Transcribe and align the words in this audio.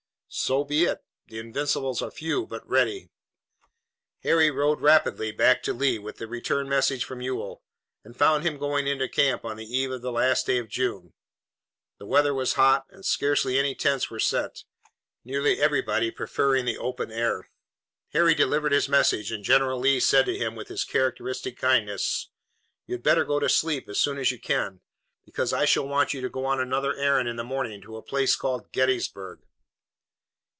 "So 0.33 0.63
be 0.63 0.85
it. 0.85 1.03
The 1.27 1.39
Invincibles 1.39 2.01
are 2.01 2.09
few 2.09 2.47
but 2.47 2.65
ready." 2.65 3.09
Harry 4.23 4.49
rode 4.49 4.79
rapidly 4.79 5.33
back 5.33 5.61
to 5.63 5.73
Lee 5.73 5.99
with 5.99 6.19
the 6.19 6.25
return 6.25 6.69
message 6.69 7.03
from 7.03 7.19
Ewell, 7.19 7.61
and 8.05 8.15
found 8.15 8.45
him 8.45 8.57
going 8.57 8.87
into 8.87 9.09
camp 9.09 9.43
on 9.43 9.57
the 9.57 9.65
eve 9.65 9.91
of 9.91 10.01
the 10.01 10.09
last 10.11 10.45
day 10.45 10.57
of 10.57 10.69
June. 10.69 11.11
The 11.97 12.05
weather 12.05 12.33
was 12.33 12.53
hot 12.53 12.85
and 12.91 13.03
scarcely 13.05 13.59
any 13.59 13.75
tents 13.75 14.09
were 14.09 14.21
set, 14.21 14.63
nearly 15.25 15.59
everybody 15.61 16.11
preferring 16.11 16.63
the 16.63 16.77
open 16.77 17.11
air. 17.11 17.49
Harry 18.13 18.33
delivered 18.33 18.71
his 18.71 18.87
message, 18.87 19.33
and 19.33 19.43
General 19.43 19.81
Lee 19.81 19.99
said 19.99 20.25
to 20.27 20.37
him, 20.37 20.55
with 20.55 20.69
his 20.69 20.85
characteristic 20.85 21.57
kindness: 21.57 22.29
"You'd 22.87 23.03
better 23.03 23.25
go 23.25 23.41
to 23.41 23.49
sleep 23.49 23.89
as 23.89 23.99
soon 23.99 24.17
as 24.17 24.31
you 24.31 24.39
can, 24.39 24.79
because 25.25 25.51
I 25.51 25.65
shall 25.65 25.89
want 25.89 26.13
you 26.13 26.21
to 26.21 26.29
go 26.29 26.45
on 26.45 26.61
another 26.61 26.95
errand 26.95 27.27
in 27.27 27.35
the 27.35 27.43
morning 27.43 27.81
to 27.81 27.97
a 27.97 28.01
place 28.01 28.37
called 28.37 28.71
Gettysburg." 28.71 29.41